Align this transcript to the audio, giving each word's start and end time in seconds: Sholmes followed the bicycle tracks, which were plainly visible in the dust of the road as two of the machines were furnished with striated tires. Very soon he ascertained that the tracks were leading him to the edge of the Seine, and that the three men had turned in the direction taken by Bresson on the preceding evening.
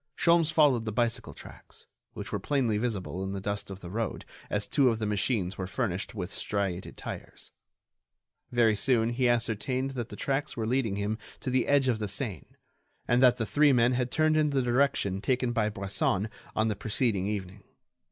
Sholmes 0.17 0.51
followed 0.51 0.85
the 0.85 0.91
bicycle 0.91 1.35
tracks, 1.35 1.85
which 2.13 2.31
were 2.31 2.39
plainly 2.39 2.79
visible 2.79 3.23
in 3.23 3.33
the 3.33 3.39
dust 3.39 3.69
of 3.69 3.81
the 3.81 3.89
road 3.91 4.25
as 4.49 4.67
two 4.67 4.89
of 4.89 4.97
the 4.97 5.05
machines 5.05 5.59
were 5.59 5.67
furnished 5.67 6.15
with 6.15 6.33
striated 6.33 6.97
tires. 6.97 7.51
Very 8.51 8.75
soon 8.75 9.09
he 9.11 9.29
ascertained 9.29 9.91
that 9.91 10.09
the 10.09 10.15
tracks 10.15 10.57
were 10.57 10.65
leading 10.65 10.95
him 10.95 11.19
to 11.41 11.51
the 11.51 11.67
edge 11.67 11.87
of 11.87 11.99
the 11.99 12.07
Seine, 12.07 12.55
and 13.07 13.21
that 13.21 13.37
the 13.37 13.45
three 13.45 13.73
men 13.73 13.91
had 13.91 14.09
turned 14.09 14.35
in 14.37 14.49
the 14.49 14.63
direction 14.63 15.21
taken 15.21 15.51
by 15.51 15.69
Bresson 15.69 16.29
on 16.55 16.67
the 16.67 16.75
preceding 16.75 17.27
evening. 17.27 17.63